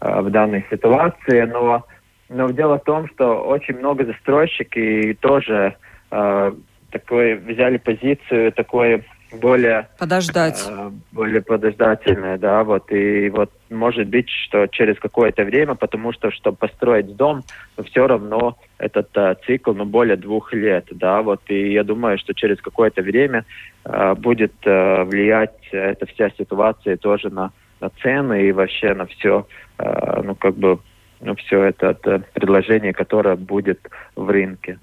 [0.00, 1.84] э, в данной ситуации, но,
[2.28, 5.76] но дело в том, что очень много застройщиков и тоже
[6.10, 6.52] э,
[6.90, 9.04] такой взяли позицию такой
[9.40, 12.90] более подождать, э, более подождательная, да, вот.
[12.90, 17.42] И вот может быть, что через какое-то время, потому что чтобы построить дом,
[17.84, 22.34] все равно этот э, цикл, ну более двух лет, да, вот и я думаю, что
[22.34, 23.44] через какое-то время
[23.84, 27.52] э, будет э, влиять эта вся ситуация тоже на
[27.84, 29.46] на цены и вообще на все,
[29.78, 30.78] э, ну как бы,
[31.20, 33.80] ну все это, это предложение, которое будет
[34.16, 34.78] в рынке.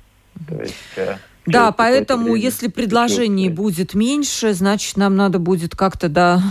[0.47, 6.41] То есть э, да, поэтому если предложений будет меньше, значит, нам надо будет как-то да,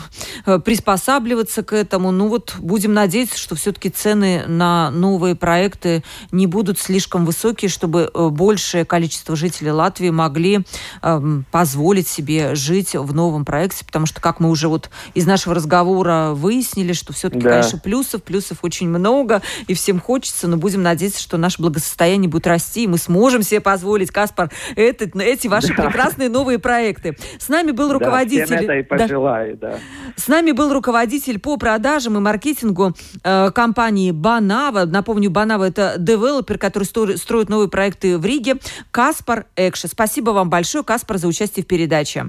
[0.46, 2.10] э, приспосабливаться к этому.
[2.10, 8.10] Ну вот будем надеяться, что все-таки цены на новые проекты не будут слишком высокие, чтобы
[8.12, 10.60] э, большее количество жителей Латвии могли
[11.02, 15.54] э, позволить себе жить в новом проекте, потому что, как мы уже вот из нашего
[15.54, 17.50] разговора выяснили, что все-таки, да.
[17.50, 22.48] конечно, плюсов, плюсов очень много, и всем хочется, но будем надеяться, что наше благосостояние будет
[22.48, 25.84] расти, и мы сможем себе позволить, Каспар, это, эти ваши да.
[25.84, 27.16] прекрасные новые проекты.
[27.38, 28.48] С нами был руководитель...
[28.48, 29.70] Да, это и пожелаю, да.
[29.70, 29.78] да.
[30.16, 34.84] С нами был руководитель по продажам и маркетингу э, компании Банава.
[34.84, 38.56] Напомню, Банава это девелопер, который строит новые проекты в Риге.
[38.90, 39.88] Каспар Экша.
[39.88, 42.26] Спасибо вам большое, Каспар, за участие в передаче.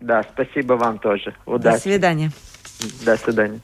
[0.00, 1.34] Да, спасибо вам тоже.
[1.46, 1.76] Удачи.
[1.76, 2.32] До свидания.
[3.04, 3.60] До свидания.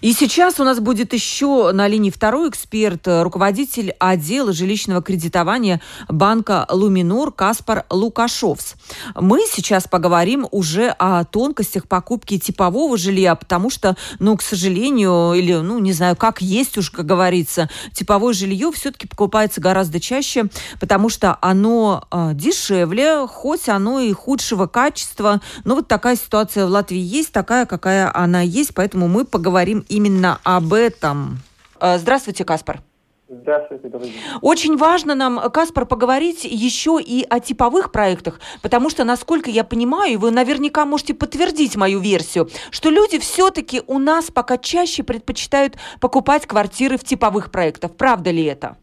[0.00, 5.80] И сейчас у нас будет еще на линии второй эксперт, э, руководитель отдела жилищного кредитования
[6.08, 8.74] банка «Луминор» Каспар Лукашовс.
[9.16, 15.54] Мы сейчас поговорим уже о тонкостях покупки типового жилья, потому что, ну, к сожалению, или,
[15.54, 20.44] ну, не знаю, как есть уж, как говорится, типовое жилье все-таки покупается гораздо чаще,
[20.80, 25.40] потому что оно э, дешевле, хоть оно и худшего качества.
[25.64, 30.40] Но вот такая ситуация в Латвии есть, такая, какая она есть, поэтому мы поговорим именно
[30.44, 31.38] об этом.
[31.80, 32.82] Э, здравствуйте, Каспар.
[33.28, 34.20] Здравствуйте, добрый день.
[34.40, 40.14] Очень важно нам, Каспар, поговорить еще и о типовых проектах, потому что, насколько я понимаю,
[40.14, 45.76] и вы наверняка можете подтвердить мою версию, что люди все-таки у нас пока чаще предпочитают
[46.00, 47.94] покупать квартиры в типовых проектах.
[47.96, 48.78] Правда ли это?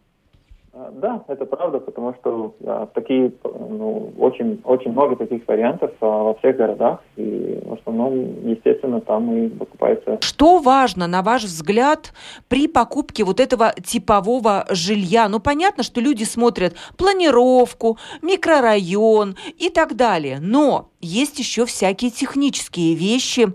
[0.78, 6.06] А, да, это правда, потому что а, такие, ну, очень, очень много таких вариантов а,
[6.06, 10.18] во всех городах, и в основном, естественно, там и покупается.
[10.20, 12.14] Что важно, на ваш взгляд,
[12.50, 15.30] при покупке вот этого типового жилья?
[15.30, 22.96] Ну, понятно, что люди смотрят планировку, микрорайон и так далее, но есть еще всякие технические
[22.96, 23.48] вещи,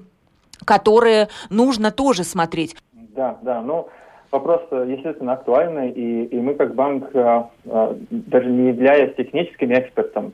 [0.65, 2.77] которые нужно тоже смотреть.
[2.93, 3.89] Да, да, ну,
[4.31, 9.73] вопрос, э, естественно, актуальный, и, и мы как банк, э, э, даже не являясь техническим
[9.73, 10.33] экспертом,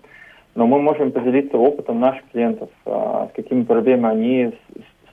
[0.55, 4.53] но мы можем поделиться опытом наших клиентов, с какими проблемами они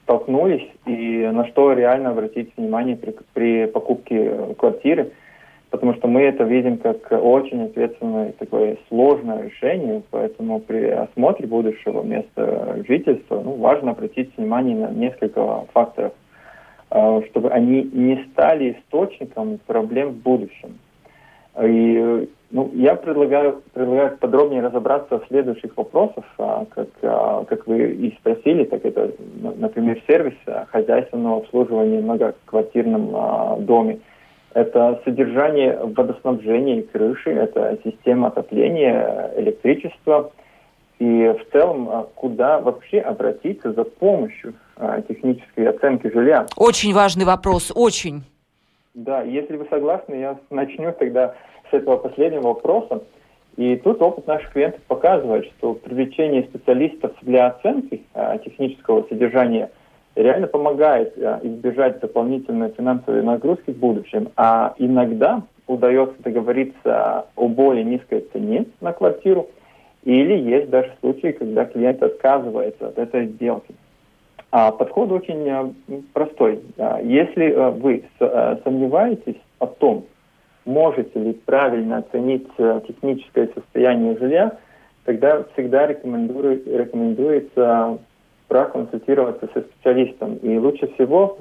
[0.02, 5.12] столкнулись и на что реально обратить внимание при, при покупке квартиры,
[5.68, 12.02] потому что мы это видим как очень ответственное такое сложное решение, поэтому при осмотре будущего
[12.02, 16.12] места жительства ну, важно обратить внимание на несколько факторов.
[16.94, 20.78] А, чтобы они не стали источником проблем в будущем.
[21.60, 27.94] И ну, я предлагаю, предлагаю подробнее разобраться в следующих вопросах, а, как, а, как вы
[27.94, 29.10] и спросили, так это,
[29.56, 30.34] например, сервис
[30.70, 33.98] хозяйственного обслуживания в многоквартирном доме.
[34.52, 40.30] Это содержание водоснабжения и крыши, это система отопления, электричества–
[40.98, 46.46] и в целом, а куда вообще обратиться за помощью а, технической оценки жилья?
[46.56, 48.22] Очень важный вопрос, очень.
[48.94, 51.34] Да, если вы согласны, я начну тогда
[51.70, 53.02] с этого последнего вопроса.
[53.56, 59.70] И тут опыт наших клиентов показывает, что привлечение специалистов для оценки а, технического содержания
[60.14, 64.28] реально помогает а, избежать дополнительной финансовой нагрузки в будущем.
[64.36, 69.48] А иногда удается договориться о более низкой цене на квартиру–
[70.04, 73.74] или есть даже случаи, когда клиент отказывается от этой сделки.
[74.50, 76.60] А подход очень э, простой.
[77.02, 80.04] Если э, вы э, сомневаетесь о том,
[80.64, 82.46] можете ли правильно оценить
[82.86, 84.56] техническое состояние жилья,
[85.04, 87.98] тогда всегда рекомендую, рекомендуется
[88.48, 90.36] проконсультироваться со специалистом.
[90.36, 91.36] И лучше всего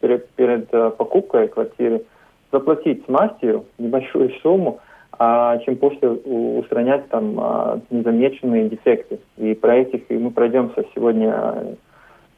[0.00, 2.02] перед, перед покупкой квартиры
[2.50, 4.85] заплатить мастеру небольшую сумму, а
[5.18, 9.18] чем после устранять там а, незамеченные дефекты.
[9.38, 11.76] И про этих и мы пройдемся сегодня,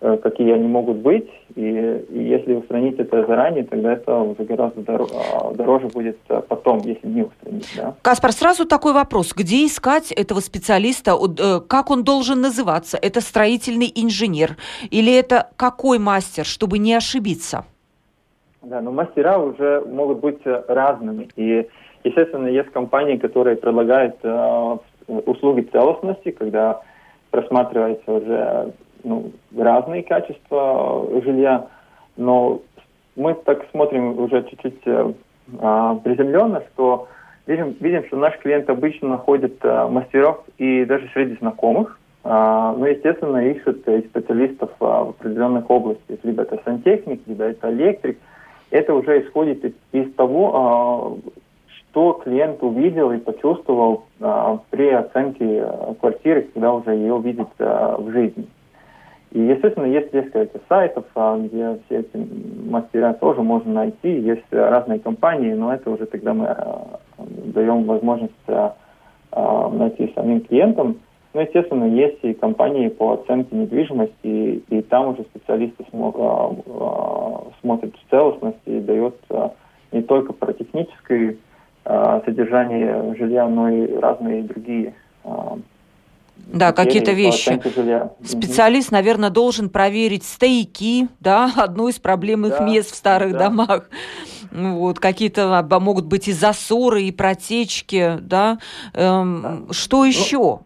[0.01, 1.29] э, какие они могут быть.
[1.57, 6.81] И, и если устранить это заранее, тогда это уже гораздо а, дороже будет а, потом,
[6.85, 7.69] если не устранить.
[7.77, 7.95] Да?
[8.03, 9.33] Каспар, сразу такой вопрос.
[9.35, 11.17] Где искать этого специалиста?
[11.39, 12.97] Э, как он должен называться?
[13.01, 14.57] Это строительный инженер?
[14.91, 17.65] Или это какой мастер, чтобы не ошибиться?
[18.63, 21.29] Да, но мастера уже могут быть разными.
[21.37, 21.69] И
[22.05, 24.77] Естественно, есть компании, которые предлагают э,
[25.27, 26.81] услуги целостности, когда
[27.31, 28.73] просматривается уже
[29.05, 31.67] ну, разные качества жилья,
[32.17, 32.61] но
[33.17, 35.13] мы так смотрим уже чуть-чуть э,
[35.61, 37.09] а, приземленно, что
[37.47, 42.85] видим, видим, что наш клиент обычно находит э, мастеров и даже среди знакомых, э, ну,
[42.85, 48.19] естественно, ищут специалистов э, в определенных областях, либо это сантехник, либо это электрик.
[48.71, 51.19] Это уже исходит из, из того,
[51.99, 57.97] что клиент увидел и почувствовал а, при оценке а, квартиры, когда уже ее видит а,
[57.99, 58.47] в жизни.
[59.33, 62.25] И, естественно, есть несколько сайтов, а, где все эти
[62.71, 64.21] мастера тоже можно найти.
[64.21, 68.77] Есть разные компании, но это уже тогда мы а, даем возможность а,
[69.33, 70.99] а, найти самим клиентам.
[71.35, 76.55] Но, естественно, есть и компании по оценке недвижимости, и, и там уже специалисты смог, а,
[76.69, 79.53] а, смотрят целостность и дают а,
[79.91, 81.48] не только про техническую Э,
[82.25, 85.31] содержание жилья, но и разные другие э,
[86.47, 87.61] да, какие-то вещи.
[88.25, 93.49] Специалист, наверное, должен проверить стояки, да, одну из проблемных да, мест в старых да.
[93.49, 93.91] домах.
[94.51, 98.59] Вот, какие-то а, могут быть и засоры, и протечки, да.
[98.95, 99.73] Эм, да.
[99.73, 100.39] Что еще?
[100.39, 100.63] Ну,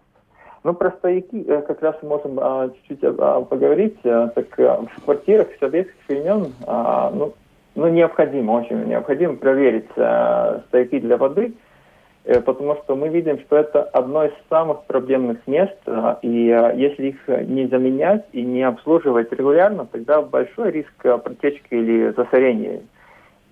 [0.64, 3.98] ну, про стояки э, как раз можем а, чуть-чуть а, поговорить.
[4.04, 7.34] А, так а, в квартирах советских времен, а, ну,
[7.74, 11.54] ну, необходимо, очень необходимо проверить э, стояки для воды,
[12.24, 16.72] э, потому что мы видим, что это одно из самых проблемных мест, э, и э,
[16.76, 22.82] если их не заменять и не обслуживать регулярно, тогда большой риск э, протечки или засорения.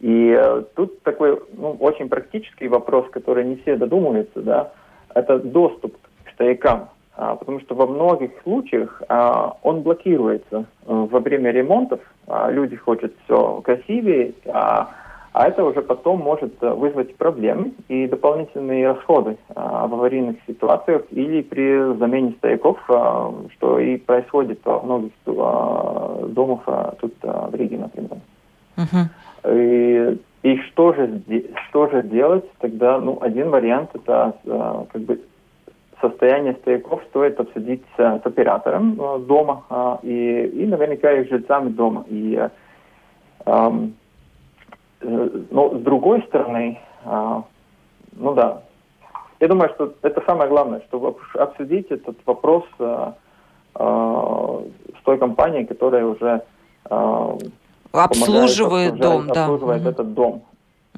[0.01, 4.73] И э, тут такой ну, очень практический вопрос, который не все додумываются, да,
[5.15, 6.91] это доступ к стоякам.
[7.21, 12.01] А, потому что во многих случаях а, он блокируется во время ремонтов.
[12.27, 14.89] А, люди хотят все красивее, а,
[15.35, 22.35] это уже потом может вызвать проблемы и дополнительные расходы в аварийных ситуациях или при замене
[22.39, 22.79] стояков,
[23.53, 26.61] что и происходит во многих домах
[27.01, 28.19] тут в Риге, например.
[28.77, 29.09] Uh-huh.
[29.55, 31.21] И И что же,
[31.69, 32.51] что же делать?
[32.59, 34.35] Тогда, ну, один вариант это
[34.91, 35.21] как бы
[36.01, 41.71] состояние стояков стоит обсудить с, оператором э, дома э, и, и наверняка и с жильцами
[41.71, 42.05] дома.
[42.09, 42.49] И, э,
[43.47, 43.71] э,
[45.51, 47.43] но с другой стороны, э,
[48.13, 48.63] ну да,
[49.41, 53.15] я думаю, что это самое главное, чтобы обсудить этот вопрос с
[55.05, 56.43] той компанией, которая уже
[57.93, 59.45] обслуживает дом, да.
[59.45, 60.43] Обслуживает этот дом.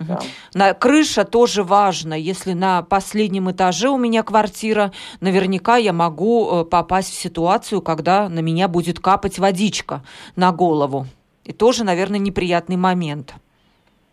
[0.07, 0.21] Да.
[0.55, 2.15] На, крыша тоже важно.
[2.15, 8.29] Если на последнем этаже у меня квартира, наверняка я могу э, попасть в ситуацию, когда
[8.29, 10.03] на меня будет капать водичка
[10.37, 11.07] на голову.
[11.45, 13.35] И тоже, наверное, неприятный момент.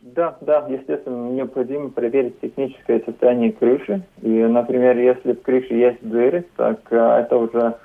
[0.02, 4.02] Да, да, естественно, необходимо проверить техническое состояние крыши.
[4.22, 7.76] И, например, если в крыше есть дыры, так э, это уже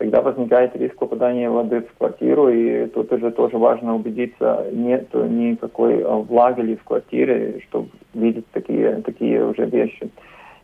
[0.00, 6.02] тогда возникает риск попадания воды в квартиру, и тут уже тоже важно убедиться, нет никакой
[6.02, 10.10] а, влаги ли в квартире, чтобы видеть такие, такие уже вещи.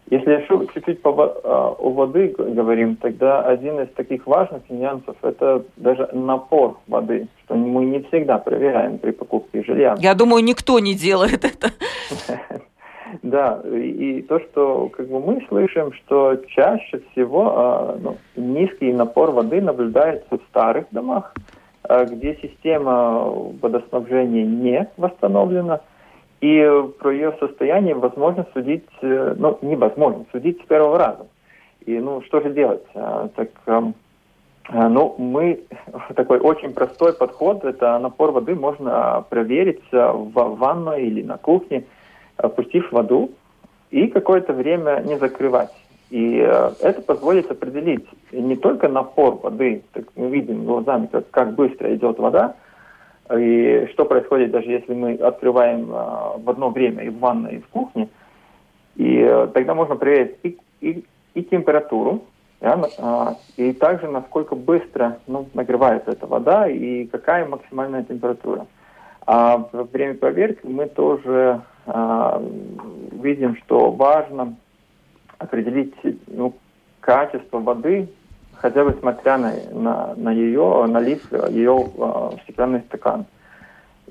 [0.09, 1.11] Если чуть-чуть по,
[1.45, 7.57] а, о воды говорим, тогда один из таких важных нюансов– это даже напор воды, что
[7.57, 9.97] мы не всегда проверяем при покупке жилья.
[9.99, 11.73] Я думаю, никто не делает это.
[13.27, 19.33] Да, и то, что как бы мы слышим, что чаще всего а, ну, низкий напор
[19.33, 21.35] воды наблюдается в старых домах,
[21.83, 23.25] а, где система
[23.61, 25.81] водоснабжения не восстановлена,
[26.41, 31.27] и про ее состояние возможно судить, э, ну, невозможно судить с первого раза.
[31.85, 32.85] И, ну, что же делать?
[32.95, 33.49] А, так,
[34.73, 35.65] ну, мы,
[36.15, 41.87] такой очень простой подход, это напор воды можно проверить в ванной или на кухне–
[42.37, 43.31] опустив воду
[43.91, 45.73] и какое-то время не закрывать.
[46.11, 51.55] И э, это позволит определить не только напор воды, так мы видим глазами, как, как
[51.55, 52.55] быстро идет вода,
[53.37, 57.61] и что происходит даже если мы открываем э, в одно время и в ванной, и
[57.61, 58.09] в кухне.
[58.95, 62.23] И э, тогда можно проверить и, и, и температуру,
[62.61, 62.75] э,
[63.57, 68.67] и также насколько быстро ну, нагревается эта вода и какая максимальная температура.
[69.27, 74.57] А во время проверки мы тоже а, видим, что важно
[75.39, 75.95] определить
[76.27, 76.55] ну,
[77.01, 78.09] качество воды,
[78.55, 83.27] хотя бы смотря на, на, на ее, налив ее э, стеклянный стакан.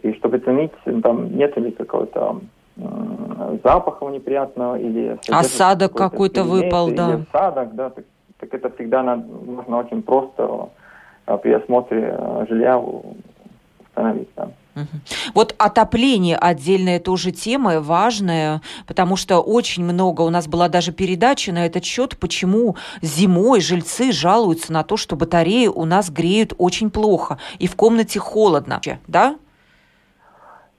[0.01, 0.71] И чтобы оценить,
[1.03, 2.41] там нет ли какого-то
[2.77, 7.21] э, запаха неприятного или осадок какой-то выпал, да.
[7.31, 8.05] Осадок, да, так,
[8.39, 10.69] так это всегда надо, можно очень просто
[11.25, 14.29] э, при осмотре э, жилья установить.
[14.35, 14.49] Да.
[15.33, 21.51] Вот отопление отдельная тоже тема важная, потому что очень много, у нас была даже передача
[21.51, 26.89] на этот счет, почему зимой жильцы жалуются на то, что батареи у нас греют очень
[26.89, 29.37] плохо, и в комнате холодно, да?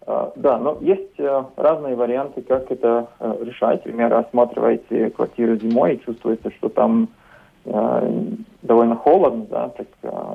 [0.07, 3.85] А, да, но есть э, разные варианты, как это э, решать.
[3.85, 7.09] Например, осматриваете квартиру зимой и чувствуете, что там
[7.65, 8.23] э,
[8.63, 9.87] довольно холодно, да, так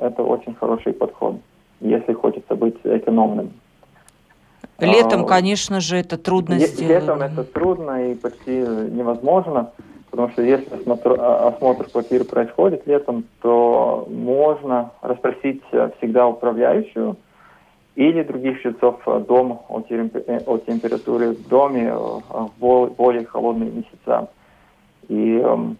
[0.02, 1.36] это очень хороший подход
[1.82, 3.52] если хочется быть экономным.
[4.78, 7.02] Летом, а, конечно же, это трудно Е- сделать.
[7.02, 9.70] Летом это трудно и почти невозможно,
[10.10, 15.62] потому что если осмотр, а, осмотр квартиры происходит летом, то можно расспросить
[15.98, 17.16] всегда управляющую
[17.94, 24.28] или других жильцов дома о, температуре в доме в более холодные месяца.
[25.08, 25.76] И эм,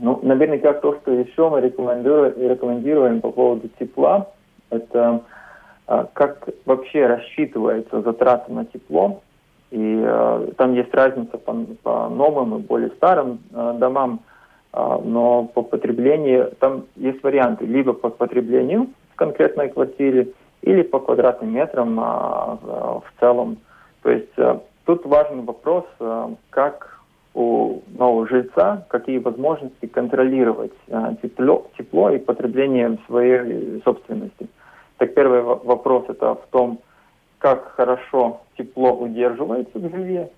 [0.00, 4.28] ну, наверняка то, что еще мы рекомендуем, рекомендуем по поводу тепла,
[4.72, 5.22] это
[5.86, 9.22] а, как вообще рассчитывается затраты на тепло.
[9.70, 14.20] И э, там есть разница по, по новым и более старым э, домам,
[14.72, 20.28] но по потреблению там есть варианты либо по потреблению в конкретной квартире,
[20.62, 23.58] или по квадратным метрам в целом.
[24.02, 24.32] То есть
[24.86, 25.84] тут важный вопрос,
[26.48, 27.02] как
[27.34, 30.72] у нового жильца, какие возможности контролировать
[31.22, 34.48] тепло, тепло и потребление своей собственности.
[35.02, 36.78] Так первый вопрос это в том,
[37.38, 40.30] как хорошо тепло удерживается в жилье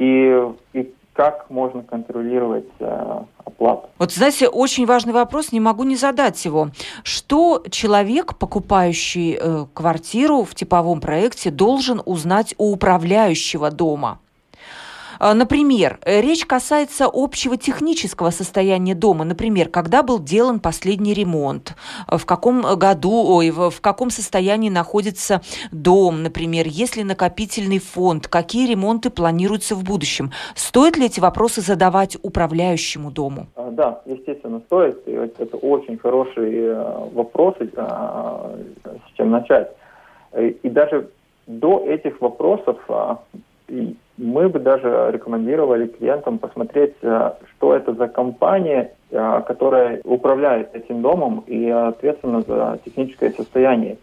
[0.00, 0.42] и,
[0.72, 3.90] и как можно контролировать э, оплату.
[3.98, 6.70] Вот, знаете, очень важный вопрос, не могу не задать его.
[7.04, 14.18] Что человек, покупающий э, квартиру в типовом проекте, должен узнать у управляющего дома?
[15.24, 19.24] А, например, э, речь касается общего технического состояния дома.
[19.24, 21.76] Например, когда был делан последний ремонт,
[22.10, 28.26] э, в каком году, ой, в каком состоянии находится дом, например, есть ли накопительный фонд,
[28.26, 30.32] какие ремонты планируются в будущем.
[30.56, 33.46] Стоит ли эти вопросы задавать управляющему дому?
[33.54, 35.06] А, да, естественно, стоит.
[35.06, 39.70] Это очень хороший э, вопрос, с чем начать.
[40.36, 41.10] И даже
[41.46, 42.76] до этих вопросов
[44.18, 51.68] мы бы даже рекомендовали клиентам посмотреть, что это за компания, которая управляет этим домом и
[51.68, 53.96] ответственна за техническое состояние.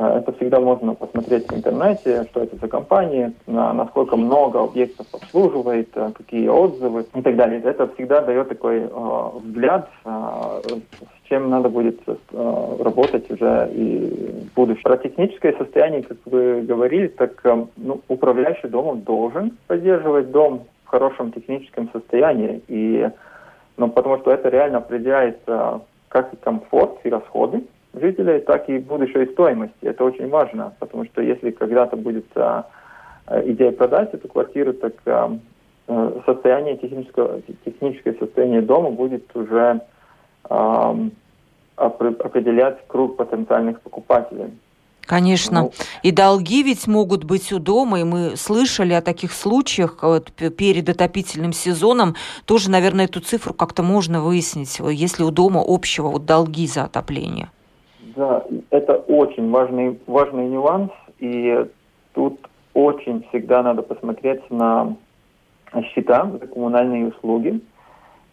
[0.00, 5.90] А, это всегда можно посмотреть в интернете, что это за компания, насколько много объектов обслуживает,
[5.94, 7.60] а, какие отзывы и так далее.
[7.62, 12.14] Это всегда дает такой э, взгляд, э, с чем надо будет э,
[12.80, 14.82] работать уже и в будущем.
[14.84, 20.88] Про техническое состояние, как вы говорили, так э, ну, управляющий домом должен поддерживать дом в
[20.88, 23.06] хорошем техническом состоянии, и,
[23.76, 25.78] ну, потому что это реально определяет э,
[26.08, 27.64] как и комфорт и расходы
[27.94, 29.74] жителей, так и будущей стоимости.
[29.82, 32.66] Это очень важно, потому что если когда-то будет а,
[33.44, 35.36] идея продать эту квартиру, так а,
[35.88, 39.80] э, состояние технического, техническое состояние дома будет уже
[40.44, 40.96] а,
[41.76, 44.50] определять круг потенциальных покупателей.
[45.10, 45.62] Конечно.
[45.62, 45.72] Ну,
[46.04, 50.88] и долги ведь могут быть у дома, и мы слышали о таких случаях вот, перед
[50.88, 52.14] отопительным сезоном.
[52.44, 57.48] Тоже, наверное, эту цифру как-то можно выяснить, если у дома общего вот долги за отопление.
[58.16, 61.66] Да, это очень важный, важный нюанс, и
[62.14, 62.38] тут
[62.74, 64.96] очень всегда надо посмотреть на
[65.92, 67.60] счета за коммунальные услуги.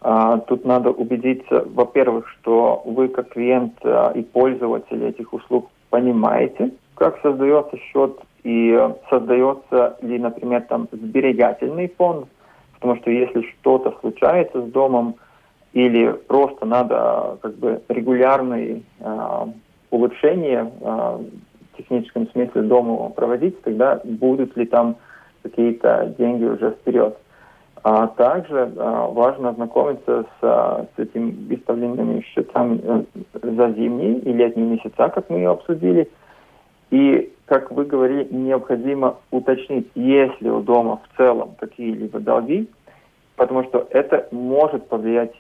[0.02, 6.72] А, тут надо убедиться, во-первых, что вы как клиент а, и пользователь этих услуг понимаете,
[6.96, 12.28] как создается счет и создается ли, например, там сберегательный фонд,
[12.76, 15.16] потому что если что-то случается с домом
[15.74, 18.84] или просто надо как бы регулярный
[19.92, 24.96] а, улучшения в техническом смысле дома проводить, тогда будут ли там
[25.44, 27.18] какие-то деньги уже вперед.
[27.84, 33.04] А также а, важно ознакомиться с, с этими выставленными счетами э,
[33.44, 36.10] за зимние и летние месяца, как мы обсудили.
[36.90, 42.68] И, как вы говорили, необходимо уточнить, есть ли у дома в целом какие-либо долги,
[43.36, 45.34] потому что это может повлиять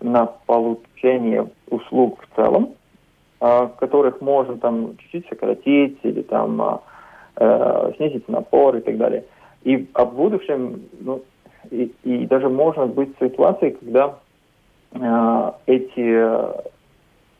[0.00, 2.74] на получение услуг в целом,
[3.40, 6.82] а, которых можно там чуть-чуть сократить или там а,
[7.36, 9.24] э, снизить напор и так далее.
[9.62, 11.22] И а в будущем, ну,
[11.70, 14.14] и, и даже можно быть в ситуации, когда
[14.92, 16.66] э, эти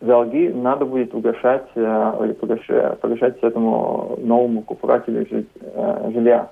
[0.01, 5.27] долги надо будет угошать э, или погашать, погашать этому новому покупателю
[6.13, 6.51] жилья.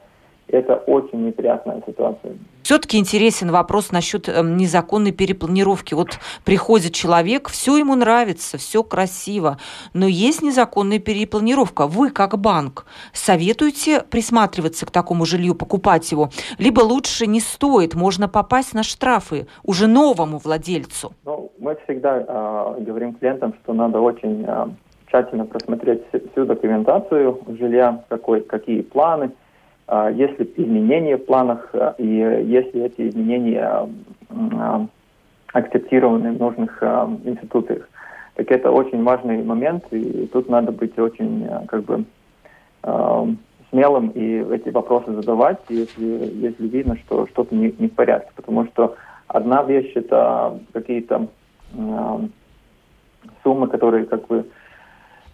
[0.49, 2.35] Это очень неприятная ситуация.
[2.63, 5.93] Все-таки интересен вопрос насчет эм, незаконной перепланировки.
[5.93, 9.59] Вот приходит человек, все ему нравится, все красиво,
[9.93, 11.87] но есть незаконная перепланировка.
[11.87, 16.31] Вы, как банк, советуете присматриваться к такому жилью, покупать его?
[16.59, 21.13] Либо лучше не стоит, можно попасть на штрафы уже новому владельцу?
[21.27, 24.67] Ну, мы всегда э, говорим клиентам, что надо очень э,
[25.09, 29.33] тщательно просмотреть всю документацию жилья, какой, какие планы–
[29.87, 33.89] а, есть ли изменения в планах, а, и если эти изменения
[34.31, 34.87] а,
[35.53, 37.89] акцептированы в нужных институтах.
[38.35, 42.05] Так это очень важный момент, и тут надо быть очень как бы
[43.71, 46.05] смелым и эти вопросы задавать, если,
[46.35, 48.33] если видно, что что-то не, не в порядке.
[48.35, 48.97] Потому что
[49.29, 51.29] одна вещь это какие-то
[53.45, 54.45] суммы, которые как бы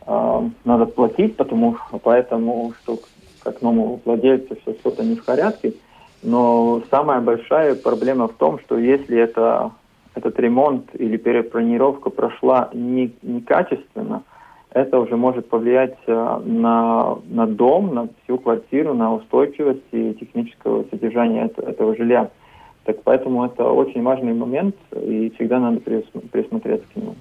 [0.07, 2.99] э, надо платить, потому поэтому что
[3.43, 5.75] как новому владельцу, что что-то не в порядке.
[6.23, 9.73] Но самая большая проблема в том, что если это,
[10.15, 14.23] этот ремонт или перепланировка прошла не, некачественно,
[14.73, 20.85] это уже может повлиять э, на, на дом, на всю квартиру, на устойчивость и технического
[20.91, 22.31] содержания этого, этого жилья.
[22.85, 27.15] Так поэтому это очень важный момент, и всегда надо присмотреться к нему.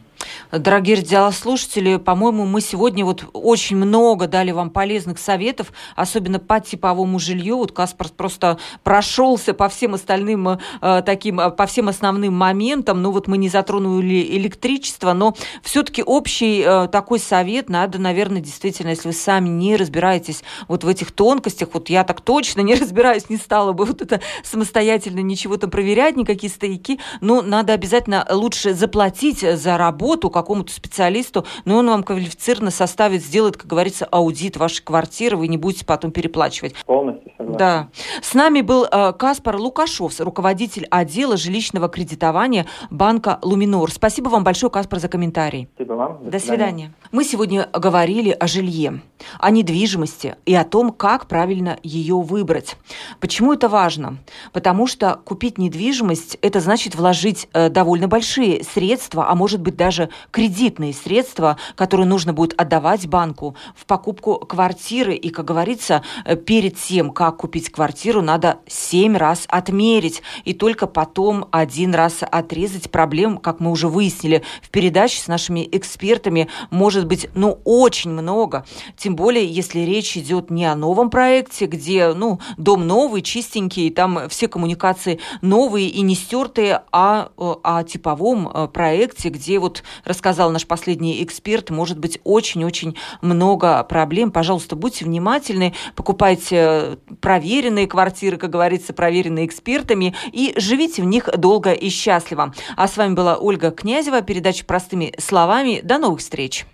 [0.52, 7.20] Дорогие радиослушатели, по-моему, мы сегодня вот очень много дали вам полезных советов, особенно по типовому
[7.20, 7.58] жилью.
[7.58, 10.58] Вот Каспар просто прошелся по всем остальным э,
[11.06, 13.04] таким, э, по всем основным моментам.
[13.04, 18.90] Ну вот мы не затронули электричество, но все-таки общий э, такой совет надо, наверное, действительно,
[18.90, 23.30] если вы сами не разбираетесь вот в этих тонкостях, вот я так точно не разбираюсь,
[23.30, 28.74] не стала бы вот это самостоятельно ничего там проверять, никакие стояки, но надо обязательно лучше
[28.74, 34.84] заплатить за работу, какому-то специалисту, но он вам квалифицированно составит, сделает, как говорится, аудит вашей
[34.84, 36.74] квартиры, вы не будете потом переплачивать.
[36.86, 37.58] Полностью согласен.
[37.58, 37.90] Да.
[38.22, 43.92] С нами был э, Каспар Лукашов, руководитель отдела жилищного кредитования банка «Луминор».
[43.92, 45.70] Спасибо вам большое, Каспар, за комментарий.
[45.76, 46.24] Спасибо вам.
[46.24, 46.60] До, До свидания.
[46.60, 46.94] свидания.
[47.12, 49.02] Мы сегодня говорили о жилье,
[49.40, 52.78] о недвижимости и о том, как правильно ее выбрать.
[53.20, 54.18] Почему это важно?
[54.54, 60.10] Потому что купить недвижимость– это значит вложить э, довольно большие средства, а может быть даже
[60.32, 65.16] кредитные средства, которые нужно будет отдавать банку в покупку квартиры.
[65.16, 70.88] И, как говорится, э, перед тем, как купить квартиру, надо семь раз отмерить и только
[70.88, 72.92] потом один раз отрезать.
[72.92, 78.66] Проблем, как мы уже выяснили в передаче с нашими экспертами, может быть, ну, очень много.
[78.98, 84.30] Тем более, если речь идет не о новом проекте, где, ну, дом новый, чистенький, там
[84.30, 89.84] все коммуникации новые и не стертые, а э, о типовом э, проекте, где, вот
[90.20, 94.32] рассказал наш последний эксперт, может быть очень-очень много проблем.
[94.32, 101.30] Пожалуйста, будьте внимательны, покупайте э, проверенные квартиры, как говорится, проверенные экспертами, и живите в них
[101.38, 102.54] долго и счастливо.
[102.76, 105.80] А с вами была Ольга Князева, передача «Простыми словами».
[105.84, 106.66] До новых встреч!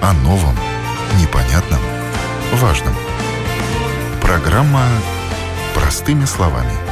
[0.00, 0.54] О новом,
[1.20, 1.80] непонятном,
[2.54, 2.94] важном.
[4.20, 4.86] Программа
[5.74, 6.91] «Простыми словами»